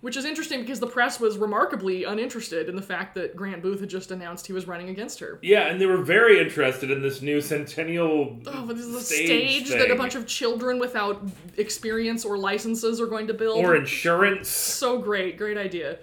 [0.00, 3.80] Which is interesting because the press was remarkably uninterested in the fact that Grant Booth
[3.80, 5.38] had just announced he was running against her.
[5.42, 9.00] Yeah, and they were very interested in this new centennial Oh, but this is a
[9.00, 11.22] stage, stage, that a bunch of children without
[11.56, 13.64] experience or licenses are going to build.
[13.64, 14.48] or insurance.
[14.48, 15.98] so great, great idea.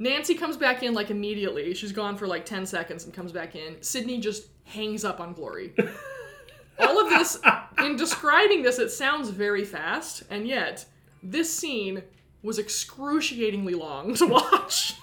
[0.00, 1.74] Nancy comes back in like immediately.
[1.74, 3.82] She's gone for like 10 seconds and comes back in.
[3.82, 5.74] Sydney just hangs up on Glory.
[6.80, 7.38] All of this,
[7.78, 10.84] in describing this, it sounds very fast, and yet
[11.24, 12.02] this scene
[12.42, 14.94] was excruciatingly long to watch.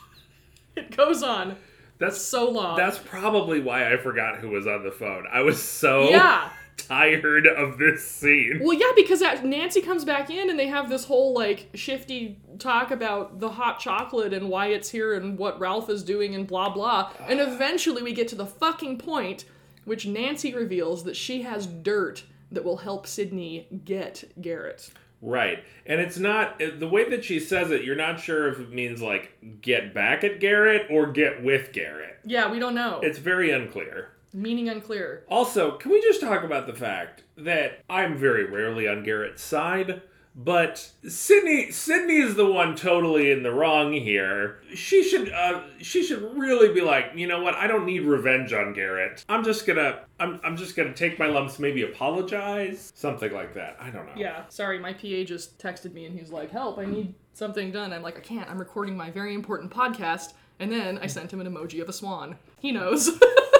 [0.75, 1.57] it goes on
[1.97, 2.77] That's so long.
[2.77, 5.25] that's probably why I forgot who was on the phone.
[5.31, 6.49] I was so yeah.
[6.77, 8.59] tired of this scene.
[8.61, 12.91] Well, yeah, because Nancy comes back in and they have this whole like shifty talk
[12.91, 16.69] about the hot chocolate and why it's here and what Ralph is doing and blah
[16.69, 17.11] blah.
[17.27, 17.43] And ah.
[17.43, 19.45] eventually we get to the fucking point
[19.85, 24.91] which Nancy reveals that she has dirt that will help Sydney get Garrett.
[25.25, 25.63] Right.
[25.85, 28.71] And it's not eh, the way that she says it, you're not sure if it
[28.71, 32.19] means like get back at Garrett or get with Garrett.
[32.23, 32.99] Yeah, we don't know.
[33.01, 34.11] It's very unclear.
[34.33, 35.23] Meaning unclear.
[35.27, 40.01] Also, can we just talk about the fact that I'm very rarely on Garrett's side,
[40.35, 44.59] but Sydney Sydney is the one totally in the wrong here.
[44.73, 47.55] She should uh, she should really be like, you know what?
[47.55, 49.23] I don't need revenge on Garrett.
[49.29, 53.77] I'm just gonna I'm I'm just gonna take my lumps, maybe apologize, something like that.
[53.79, 54.13] I don't know.
[54.17, 57.93] Yeah, sorry, my PA just texted me and he's like, "Help, I need something done."
[57.93, 58.49] I'm like, "I can't.
[58.49, 61.93] I'm recording my very important podcast." And then I sent him an emoji of a
[61.93, 62.37] swan.
[62.59, 63.09] He knows.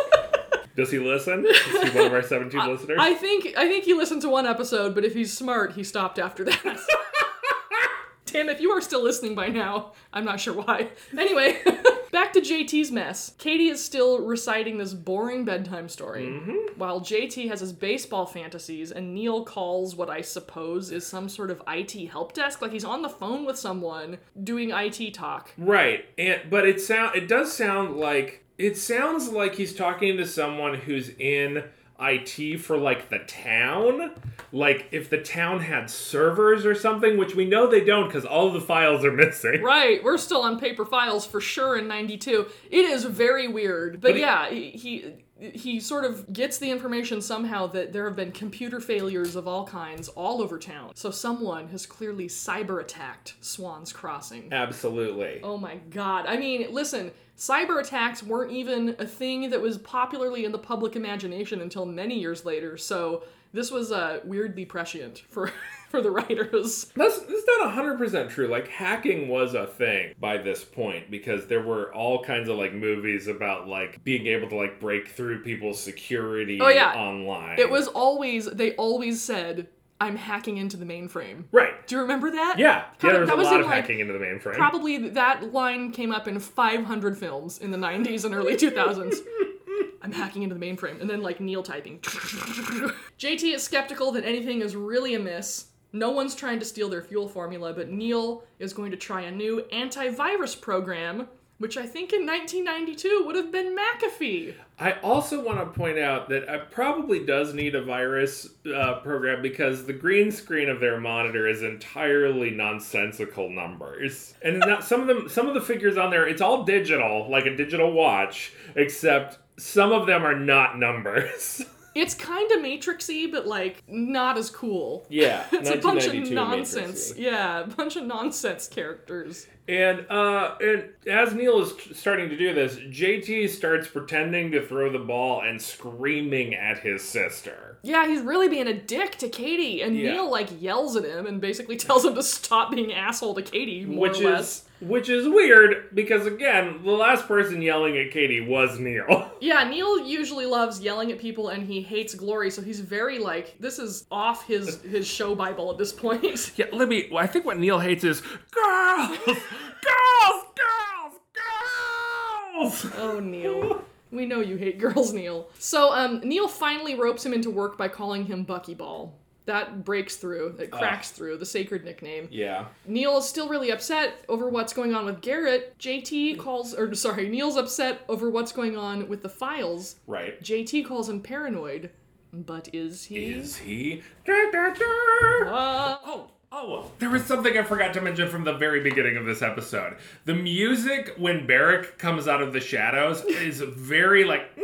[0.75, 1.45] Does he listen?
[1.49, 2.97] Is he one of our 17 listeners?
[2.99, 6.19] I think I think he listened to one episode, but if he's smart, he stopped
[6.19, 6.79] after that.
[8.25, 10.89] Tim, if you are still listening by now, I'm not sure why.
[11.17, 11.61] Anyway,
[12.11, 13.31] back to JT's mess.
[13.37, 16.77] Katie is still reciting this boring bedtime story, mm-hmm.
[16.77, 21.49] while JT has his baseball fantasies, and Neil calls what I suppose is some sort
[21.49, 22.61] of IT help desk.
[22.61, 25.51] Like he's on the phone with someone doing IT talk.
[25.57, 30.25] Right, and but it sound it does sound like it sounds like he's talking to
[30.25, 31.63] someone who's in
[31.99, 34.11] IT for like the town,
[34.51, 38.47] like if the town had servers or something, which we know they don't because all
[38.47, 39.61] of the files are missing.
[39.61, 42.47] Right, we're still on paper files for sure in 92.
[42.69, 44.01] It is very weird.
[44.01, 48.15] But, But yeah, he, he he sort of gets the information somehow that there have
[48.15, 50.91] been computer failures of all kinds all over town.
[50.95, 54.53] So someone has clearly cyber attacked Swan's Crossing.
[54.53, 55.41] Absolutely.
[55.43, 56.25] Oh my god.
[56.25, 60.95] I mean, listen, cyber attacks weren't even a thing that was popularly in the public
[60.95, 62.77] imagination until many years later.
[62.77, 63.23] So
[63.55, 65.51] this was uh, weirdly prescient for
[65.89, 66.91] for the writers.
[66.95, 68.47] That's, that's not 100% true.
[68.47, 72.73] Like, hacking was a thing by this point because there were all kinds of, like,
[72.73, 76.93] movies about, like, being able to, like, break through people's security Oh, yeah.
[76.93, 77.57] online.
[77.59, 79.67] It was always they always said
[80.01, 81.45] I'm hacking into the mainframe.
[81.53, 81.87] Right.
[81.87, 82.55] Do you remember that?
[82.59, 82.85] Yeah.
[83.01, 84.55] Yeah, there was that a was lot of like, hacking into the mainframe.
[84.55, 89.15] Probably that line came up in 500 films in the 90s and early 2000s.
[90.01, 91.99] I'm hacking into the mainframe and then like Neil typing.
[93.19, 95.67] JT is skeptical that anything is really amiss.
[95.93, 99.31] No one's trying to steal their fuel formula, but Neil is going to try a
[99.31, 104.55] new antivirus program, which I think in 1992 would have been McAfee.
[104.77, 109.41] I also want to point out that it probably does need a virus uh, program
[109.41, 115.07] because the green screen of their monitor is entirely nonsensical numbers, and not, some of
[115.07, 119.37] them, some of the figures on there, it's all digital, like a digital watch, except
[119.57, 121.63] some of them are not numbers.
[121.95, 125.05] It's kind of Matrixy, but like not as cool.
[125.07, 127.13] yeah, It's a bunch of 1992 nonsense.
[127.13, 127.19] Matrixy.
[127.21, 129.47] Yeah, a bunch of nonsense characters.
[129.69, 134.61] And uh, and as Neil is t- starting to do this, JT starts pretending to
[134.67, 137.77] throw the ball and screaming at his sister.
[137.81, 140.11] Yeah, he's really being a dick to Katie, and Yeah.
[140.15, 143.85] Neil like yells at him and basically tells him to stop being asshole to Katie,
[143.85, 144.41] more which or less.
[144.57, 149.31] is which is weird because again, the last person yelling at Katie was Neil.
[149.41, 153.55] Yeah, Neil usually loves yelling at people, and he hates Glory, so he's very like
[153.59, 156.51] this is off his his show bible at this point.
[156.57, 157.11] yeah, let me.
[157.15, 162.85] I think what Neil hates is girls, girls, girls, girls.
[162.97, 163.83] Oh, Neil.
[164.11, 165.49] We know you hate girls, Neil.
[165.59, 169.11] So, um, Neil finally ropes him into work by calling him Buckyball.
[169.45, 172.27] That breaks through, it cracks through, the sacred nickname.
[172.31, 172.65] Yeah.
[172.87, 175.77] Neil is still really upset over what's going on with Garrett.
[175.77, 179.97] JT calls, or sorry, Neil's upset over what's going on with the files.
[180.07, 180.41] Right.
[180.41, 181.91] JT calls him paranoid.
[182.33, 183.27] But is he?
[183.27, 184.01] Is he?
[184.25, 185.49] Da, da, da.
[185.49, 189.25] Uh, Oh, oh, there was something I forgot to mention from the very beginning of
[189.25, 189.97] this episode.
[190.25, 194.55] The music when Barrick comes out of the shadows is very like,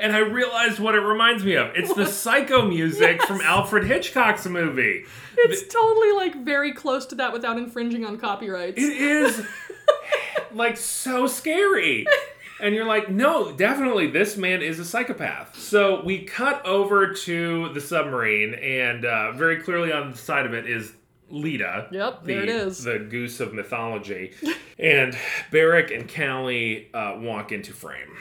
[0.00, 1.74] and I realized what it reminds me of.
[1.76, 5.04] It's the psycho music from Alfred Hitchcock's movie.
[5.36, 8.78] It's totally like very close to that without infringing on copyrights.
[8.82, 9.46] It is
[10.52, 12.06] like so scary.
[12.60, 15.58] And you're like, no, definitely, this man is a psychopath.
[15.58, 20.52] So we cut over to the submarine, and uh, very clearly on the side of
[20.52, 20.92] it is
[21.30, 21.88] Leda.
[21.90, 22.84] Yep, the, there it is.
[22.84, 24.32] The goose of mythology.
[24.78, 25.16] and
[25.50, 28.14] Barrick and Callie uh, walk into frame.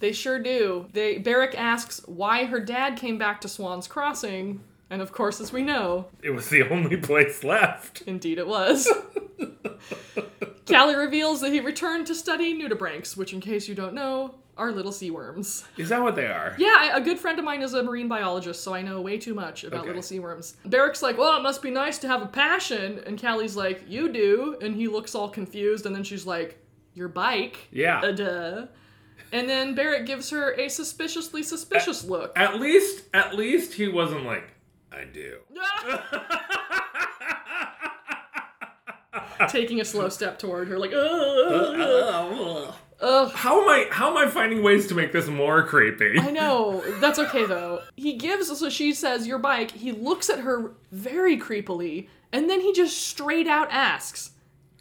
[0.00, 0.86] They sure do.
[0.92, 4.60] They Barrick asks why her dad came back to Swan's Crossing,
[4.90, 8.02] and of course, as we know, It was the only place left.
[8.02, 8.88] indeed it was.
[10.66, 14.70] Callie reveals that he returned to study nudibranchs, which, in case you don't know, are
[14.72, 15.64] little sea worms.
[15.76, 16.54] Is that what they are?
[16.58, 19.34] Yeah, a good friend of mine is a marine biologist, so I know way too
[19.34, 19.88] much about Okay.
[19.88, 20.56] little sea worms.
[20.64, 23.00] Barrick's like, well, it must be nice to have a passion.
[23.06, 24.56] And Callie's like, you do.
[24.60, 25.86] And he looks all confused.
[25.86, 26.58] And then she's like,
[26.94, 27.68] your bike?
[27.72, 28.00] Yeah.
[28.00, 28.66] Uh, duh.
[29.32, 32.32] And then Barrick gives her a suspiciously suspicious look.
[32.36, 34.50] At least, at least he wasn't like,
[34.92, 35.38] I do.
[39.48, 42.74] Taking a slow step toward her, like, ugh.
[43.00, 43.32] Ugh.
[43.32, 43.86] How am I?
[43.90, 46.18] How am I finding ways to make this more creepy?
[46.18, 46.82] I know.
[47.00, 47.80] That's okay though.
[47.96, 49.70] He gives so she says your bike.
[49.70, 54.32] He looks at her very creepily, and then he just straight out asks,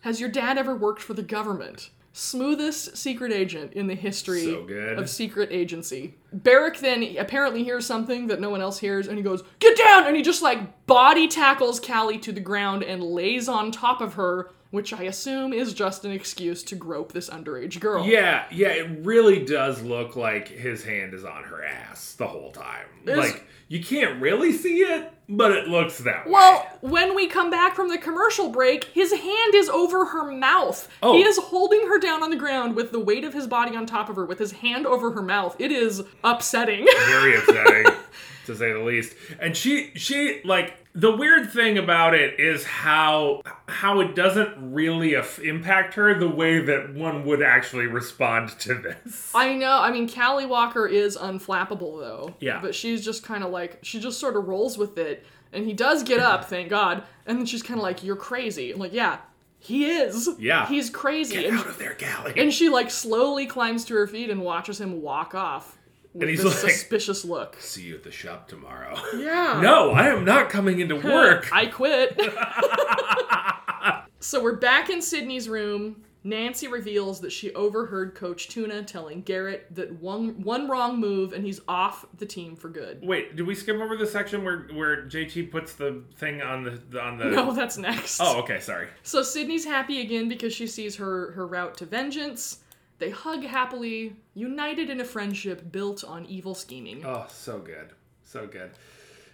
[0.01, 4.67] "Has your dad ever worked for the government?" Smoothest secret agent in the history So
[4.97, 6.15] of secret agency.
[6.33, 10.05] Barrick then apparently hears something that no one else hears, and he goes, "Get down!"
[10.07, 14.15] And he just like body tackles Callie to the ground and lays on top of
[14.15, 18.05] her, which I assume is just an excuse to grope this underage girl.
[18.05, 22.51] Yeah, yeah, it really does look like his hand is on her ass the whole
[22.51, 22.87] time.
[23.05, 26.31] There's- like you can't really see it, but it looks that way.
[26.31, 30.89] Well, when we come back from the commercial break, his hand is over her mouth.
[31.03, 31.13] Oh.
[31.13, 33.85] He is holding her down on the ground with the weight of his body on
[33.85, 35.55] top of her, with his hand over her mouth.
[35.59, 36.87] It is upsetting.
[37.05, 37.85] very upsetting
[38.47, 39.13] to say the least.
[39.39, 45.13] And she she like the weird thing about it is how how it doesn't really
[45.13, 49.31] af- impact her the way that one would actually respond to this.
[49.33, 49.79] I know.
[49.79, 52.35] I mean, Callie Walker is unflappable, though.
[52.39, 52.59] Yeah.
[52.61, 55.25] But she's just kind of like, she just sort of rolls with it.
[55.53, 57.03] And he does get up, thank God.
[57.25, 58.71] And then she's kind of like, You're crazy.
[58.71, 59.19] I'm like, Yeah,
[59.59, 60.29] he is.
[60.37, 60.67] Yeah.
[60.67, 61.35] He's crazy.
[61.35, 62.33] Get and, out of there, Callie.
[62.37, 65.77] and she, like, slowly climbs to her feet and watches him walk off.
[66.13, 67.57] With And he's this like- suspicious look.
[67.59, 68.97] See you at the shop tomorrow.
[69.15, 69.59] Yeah.
[69.61, 71.49] No, I am not coming into work.
[71.51, 72.19] I quit.
[74.19, 76.03] so we're back in Sydney's room.
[76.21, 81.45] Nancy reveals that she overheard Coach Tuna telling Garrett that one one wrong move and
[81.45, 82.99] he's off the team for good.
[83.01, 86.71] Wait, did we skip over the section where where JT puts the thing on the,
[86.89, 87.25] the on the?
[87.25, 88.19] No, that's next.
[88.19, 88.89] Oh, okay, sorry.
[89.01, 92.59] So Sydney's happy again because she sees her her route to vengeance.
[92.99, 97.05] They hug happily, united in a friendship built on evil scheming.
[97.05, 97.91] Oh, so good,
[98.23, 98.71] so good.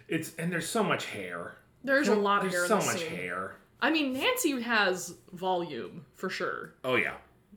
[0.08, 1.56] It's and there's so much hair.
[1.82, 3.10] There's a lot of There's hair in so much scene.
[3.10, 3.56] hair.
[3.80, 6.74] I mean, Nancy has volume for sure.
[6.84, 7.14] Oh yeah.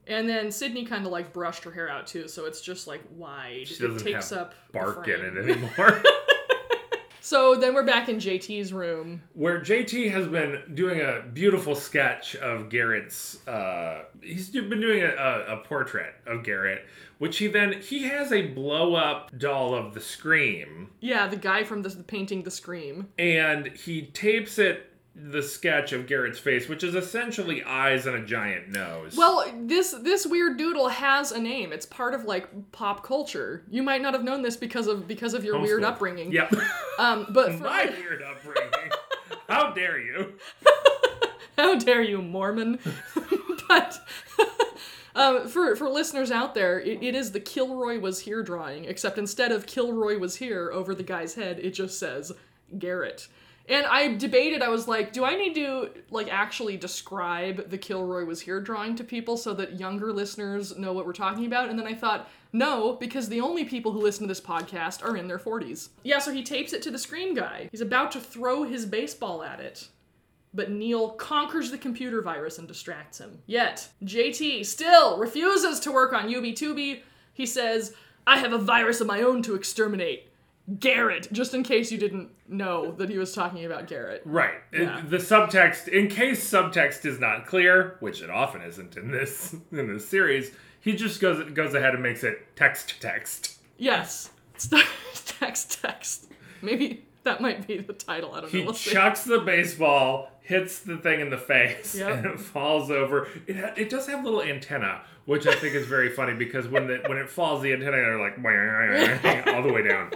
[0.07, 3.01] And then Sydney kind of like brushed her hair out too, so it's just like
[3.15, 3.67] wide.
[3.67, 6.01] She it doesn't takes have up bark in it anymore.
[7.29, 9.21] So then we're back in JT's room.
[9.33, 13.47] Where JT has been doing a beautiful sketch of Garrett's.
[13.47, 16.87] Uh, he's been doing a, a, a portrait of Garrett,
[17.19, 21.63] which he then he has a blow up doll of the Scream, Yeah, the guy
[21.63, 23.09] from the, the painting The Scream.
[23.19, 24.88] and he tapes it
[25.21, 29.15] the sketch of Garrett's face, which is essentially eyes and a giant nose.
[29.17, 31.73] Well, this this weird doodle has a name.
[31.73, 33.63] It's part of like pop culture.
[33.69, 36.31] You might not have known this because of because of your weird upbringing.
[36.31, 36.53] Yep.
[36.99, 38.91] Um, but for, My weird upbringing.
[39.47, 40.33] How dare you?
[41.57, 42.77] How dare you, Mormon?
[43.69, 44.05] but
[45.15, 49.17] um, for for listeners out there, it, it is the Kilroy was here drawing, except
[49.17, 52.33] instead of Kilroy was here over the guy's head, it just says
[52.77, 53.29] Garrett.
[53.69, 54.61] And I debated.
[54.63, 58.95] I was like, do I need to like actually describe the Kilroy was here drawing
[58.95, 61.69] to people so that younger listeners know what we're talking about?
[61.69, 65.15] And then I thought, no, because the only people who listen to this podcast are
[65.15, 65.89] in their 40s.
[66.03, 67.69] Yeah, so he tapes it to the screen guy.
[67.71, 69.87] He's about to throw his baseball at it
[70.53, 73.39] but Neil conquers the computer virus and distracts him.
[73.45, 77.01] Yet, JT still refuses to work on UB2B.
[77.33, 77.93] He says,
[78.25, 80.28] I have a virus of my own to exterminate.
[80.77, 84.21] Garrett, just in case you didn't know that he was talking about Garrett.
[84.25, 84.55] Right.
[84.73, 85.01] Yeah.
[85.07, 89.93] the subtext, in case subtext is not clear, which it often isn't in this in
[89.93, 90.51] this series,
[90.81, 93.57] he just goes goes ahead and makes it text text.
[93.77, 94.29] Yes.
[95.39, 96.29] Text, text.
[96.61, 98.33] Maybe that might be the title.
[98.33, 98.59] I don't know.
[98.59, 98.91] He We'll see.
[98.91, 102.09] chucks the baseball, hits the thing in the face, Yep.
[102.17, 103.27] and it falls over.
[103.47, 107.03] It, it does have little antenna, which I think is very funny because when the,
[107.05, 108.35] when it falls, the antenna are like
[109.47, 110.09] all the way down.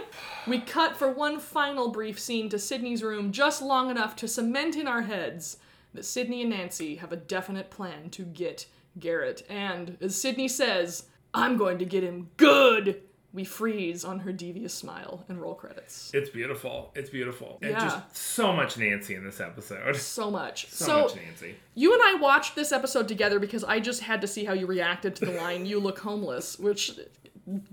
[0.48, 4.74] We cut for one final brief scene to Sydney's room, just long enough to cement
[4.74, 5.58] in our heads
[5.92, 8.66] that Sydney and Nancy have a definite plan to get
[8.98, 9.46] Garrett.
[9.48, 13.00] And as Sydney says, I'm going to get him good.
[13.34, 16.12] We freeze on her devious smile and roll credits.
[16.14, 16.92] It's beautiful.
[16.94, 17.58] It's beautiful.
[17.62, 17.80] And Yeah.
[17.80, 19.96] just so much Nancy in this episode.
[20.14, 20.68] So much.
[20.70, 21.56] So, So, much Nancy.
[21.74, 24.66] you and I watched this episode together because I just had to see how you
[24.66, 26.92] reacted to the line, you look homeless, which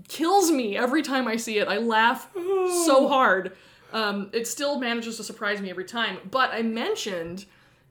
[0.08, 1.68] kills me every time I see it.
[1.68, 3.56] I laugh so hard.
[3.92, 6.18] Um, it still manages to surprise me every time.
[6.30, 7.44] But I mentioned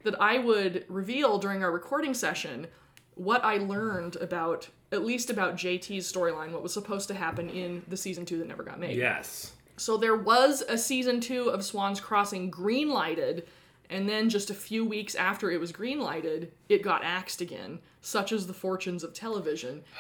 [0.04, 2.68] that I would reveal during our recording session
[3.16, 7.84] what I learned about, at least about JT's storyline, what was supposed to happen in
[7.88, 8.98] the season two that never got made.
[8.98, 9.54] Yes.
[9.78, 13.48] So there was a season two of Swan's Crossing green lighted,
[13.90, 17.80] and then just a few weeks after it was green lighted, it got axed again,
[18.02, 19.84] such as the fortunes of television.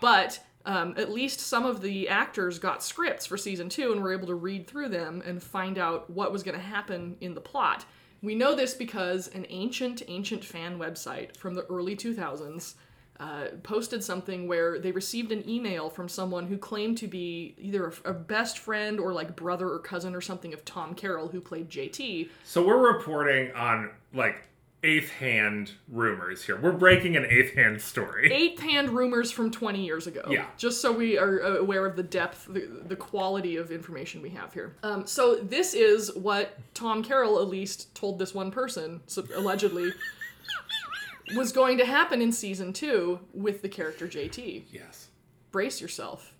[0.00, 4.12] But um, at least some of the actors got scripts for season two and were
[4.12, 7.40] able to read through them and find out what was going to happen in the
[7.40, 7.86] plot.
[8.20, 12.74] We know this because an ancient, ancient fan website from the early 2000s
[13.18, 17.92] uh, posted something where they received an email from someone who claimed to be either
[18.04, 21.40] a, a best friend or like brother or cousin or something of Tom Carroll, who
[21.40, 22.28] played JT.
[22.44, 24.48] So we're reporting on like
[24.82, 26.56] eighth hand rumors here.
[26.56, 28.30] We're breaking an eighth hand story.
[28.32, 30.22] Eighth hand rumors from 20 years ago.
[30.28, 30.46] Yeah.
[30.56, 34.30] Just so we are uh, aware of the depth, the, the quality of information we
[34.30, 34.76] have here.
[34.82, 39.90] Um, so this is what Tom Carroll at least told this one person, so allegedly,
[41.34, 44.64] was going to happen in season two with the character JT.
[44.70, 45.08] Yes.
[45.50, 46.34] brace yourself.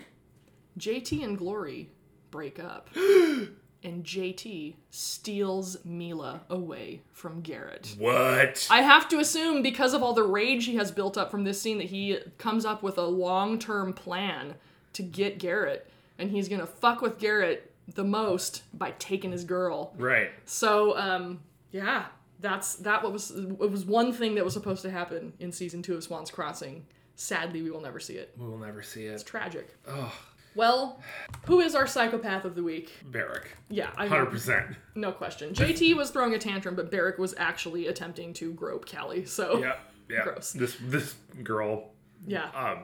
[0.79, 1.91] JT and Glory
[2.31, 2.91] break up.
[2.95, 7.95] and JT steals Mila away from Garrett.
[7.99, 8.67] What?
[8.71, 11.61] I have to assume because of all the rage he has built up from this
[11.61, 14.55] scene that he comes up with a long-term plan
[14.95, 19.45] to get Garrett and he's going to fuck with Garrett the most by taking his
[19.45, 19.95] girl.
[19.97, 20.31] right.
[20.45, 22.07] So, um, yeah,
[22.41, 25.83] that's that what was it was one thing that was supposed to happen in season
[25.83, 26.87] 2 of Swan's Crossing.
[27.15, 28.35] Sadly, we will never see it.
[28.37, 29.13] We will never see it.
[29.13, 29.75] It's tragic.
[29.89, 30.13] Oh,
[30.55, 31.01] Well,
[31.47, 32.91] who is our psychopath of the week?
[33.07, 33.57] Barrick.
[33.71, 34.67] Yeah, I Hundred percent.
[34.95, 35.55] no question.
[35.55, 39.25] JT was throwing a tantrum, but Barrick was actually attempting to grope Callie.
[39.25, 39.77] So yeah,
[40.11, 40.23] Yeah.
[40.25, 40.53] Gross.
[40.53, 41.91] This this girl,
[42.27, 42.79] yeah, um,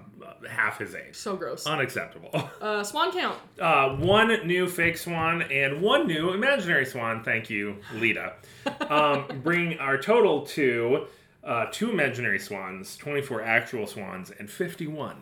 [0.48, 1.14] half his age.
[1.14, 1.66] so gross.
[1.66, 2.30] Unacceptable.
[2.62, 3.38] Uh, Swan count.
[3.60, 7.22] Uh, one new fake swan and one new imaginary swan.
[7.24, 8.34] Thank you, Leda.
[8.88, 11.06] Um, bring our total to
[11.42, 15.16] uh, two imaginary swans, 24 actual swans, and 51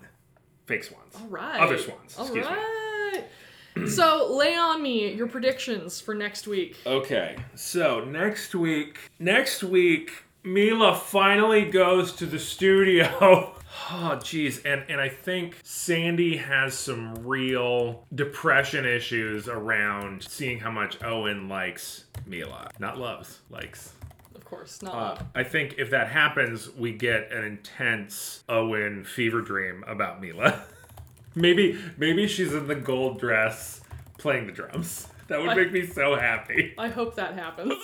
[0.66, 1.14] fake swans.
[1.18, 1.58] All right.
[1.60, 2.16] Other swans.
[2.18, 2.52] All excuse me.
[2.52, 3.88] right.
[3.88, 6.76] so lay on me your predictions for next week.
[6.84, 10.10] Okay, so next week, next week,
[10.42, 13.54] Mila finally goes to the studio.
[13.92, 20.70] Oh, jeez, and and I think Sandy has some real depression issues around seeing how
[20.72, 23.92] much Owen likes Mila, not loves, likes.
[24.34, 24.94] Of course, not.
[25.20, 30.62] Uh, I think if that happens, we get an intense Owen fever dream about Mila.
[31.36, 33.80] maybe maybe she's in the gold dress
[34.18, 35.06] playing the drums.
[35.28, 35.56] That would What?
[35.56, 36.74] make me so happy.
[36.76, 37.72] I hope that happens.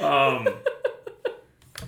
[0.00, 0.48] Um,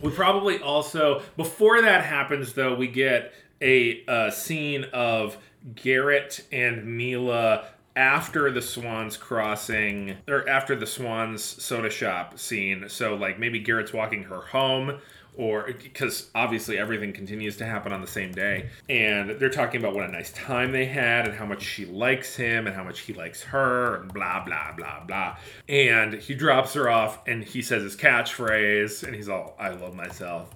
[0.03, 5.38] we probably also before that happens though we get a uh, scene of
[5.74, 12.88] Garrett and Mila after the Swans crossing or after the Swans soda shop scene.
[12.88, 14.98] So like maybe Garrett's walking her home
[15.37, 18.68] or because obviously everything continues to happen on the same day.
[18.89, 22.37] And they're talking about what a nice time they had and how much she likes
[22.37, 25.37] him and how much he likes her and blah blah blah blah.
[25.68, 29.95] And he drops her off and he says his catchphrase and he's all i love
[29.95, 30.51] myself.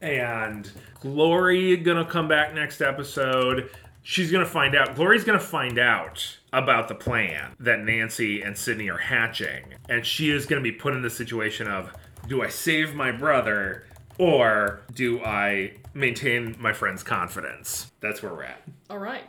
[0.00, 0.70] And
[1.00, 3.70] glory gonna come back next episode.
[4.02, 8.88] She's gonna find out glory's gonna find out about the plan that nancy and sydney
[8.88, 9.74] are hatching.
[9.90, 11.92] And she is gonna be put in the situation of
[12.28, 13.84] do i save my brother
[14.22, 17.90] or do I maintain my friend's confidence?
[18.00, 18.62] That's where we're at.
[18.88, 19.24] All right.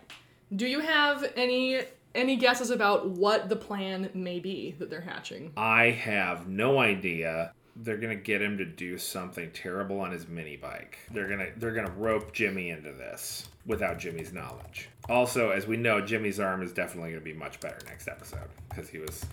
[0.56, 1.82] Do you have any
[2.14, 5.52] any guesses about what the plan may be that they're hatching?
[5.58, 7.54] I have no idea.
[7.76, 11.00] They're gonna get him to do something terrible on his mini bike.
[11.12, 14.90] They're gonna they're gonna rope Jimmy into this without Jimmy's knowledge.
[15.10, 18.90] Also, as we know, Jimmy's arm is definitely gonna be much better next episode because
[18.90, 19.26] he was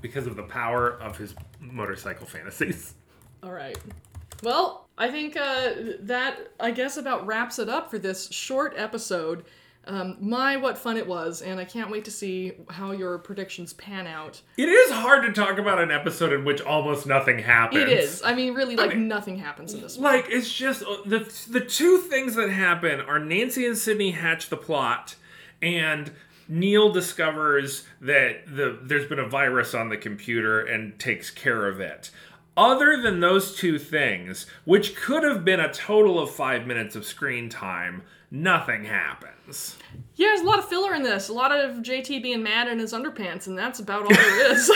[0.00, 2.94] because of the power of his motorcycle fantasies.
[3.42, 3.76] All right.
[4.42, 5.70] Well, I think uh,
[6.00, 9.44] that I guess about wraps it up for this short episode.
[9.84, 13.72] Um, my, what fun it was, and I can't wait to see how your predictions
[13.72, 14.40] pan out.
[14.56, 17.82] It is hard to talk about an episode in which almost nothing happens.
[17.82, 18.22] It is.
[18.22, 19.98] I mean, really, like mean- nothing happens in this.
[19.98, 20.04] one.
[20.12, 21.18] Like it's just uh, the
[21.50, 25.16] the two things that happen are Nancy and Sydney hatch the plot,
[25.60, 26.12] and
[26.48, 31.80] Neil discovers that the there's been a virus on the computer and takes care of
[31.80, 32.12] it.
[32.56, 37.06] Other than those two things, which could have been a total of five minutes of
[37.06, 39.76] screen time, nothing happens.
[40.16, 41.30] Yeah, there's a lot of filler in this.
[41.30, 44.70] A lot of JT being mad in his underpants, and that's about all there is.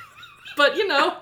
[0.56, 1.16] but you know,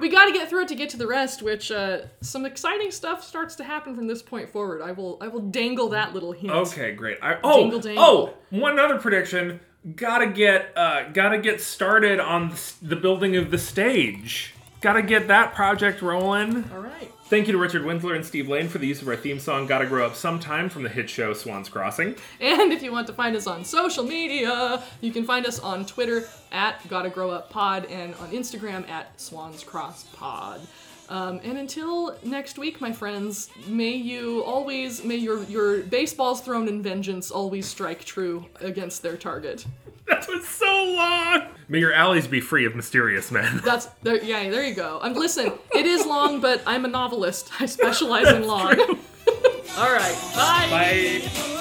[0.00, 1.40] we got to get through it to get to the rest.
[1.40, 4.82] Which uh, some exciting stuff starts to happen from this point forward.
[4.82, 6.52] I will, I will dangle that little hint.
[6.52, 7.18] Okay, great.
[7.22, 8.04] I, oh, Dingle dangle.
[8.04, 9.60] oh, one other prediction.
[9.96, 14.54] Gotta get, uh, gotta get started on the building of the stage.
[14.82, 16.68] Gotta get that project rolling.
[16.72, 17.10] All right.
[17.26, 19.66] Thank you to Richard Winsler and Steve Lane for the use of our theme song
[19.66, 22.16] "Gotta Grow Up Sometime" from the hit show Swans Crossing.
[22.40, 25.86] And if you want to find us on social media, you can find us on
[25.86, 30.60] Twitter at Gotta Grow Up Pod and on Instagram at Swans Cross Pod.
[31.08, 36.68] Um, and until next week, my friends, may you always, may your, your baseballs thrown
[36.68, 39.66] in vengeance always strike true against their target.
[40.04, 41.46] That was so long.
[41.68, 43.60] May your alleys be free of mysterious men.
[43.64, 44.98] That's, there, yeah, there you go.
[45.00, 47.52] I'm listen, it is long, but I'm a novelist.
[47.60, 48.78] I specialize in long.
[49.78, 50.66] All right, bye.
[50.70, 51.52] Bye.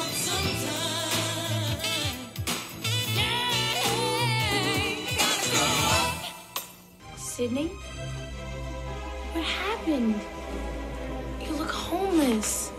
[7.16, 7.72] Sydney?
[9.34, 10.20] What happened?
[11.40, 12.72] You look homeless.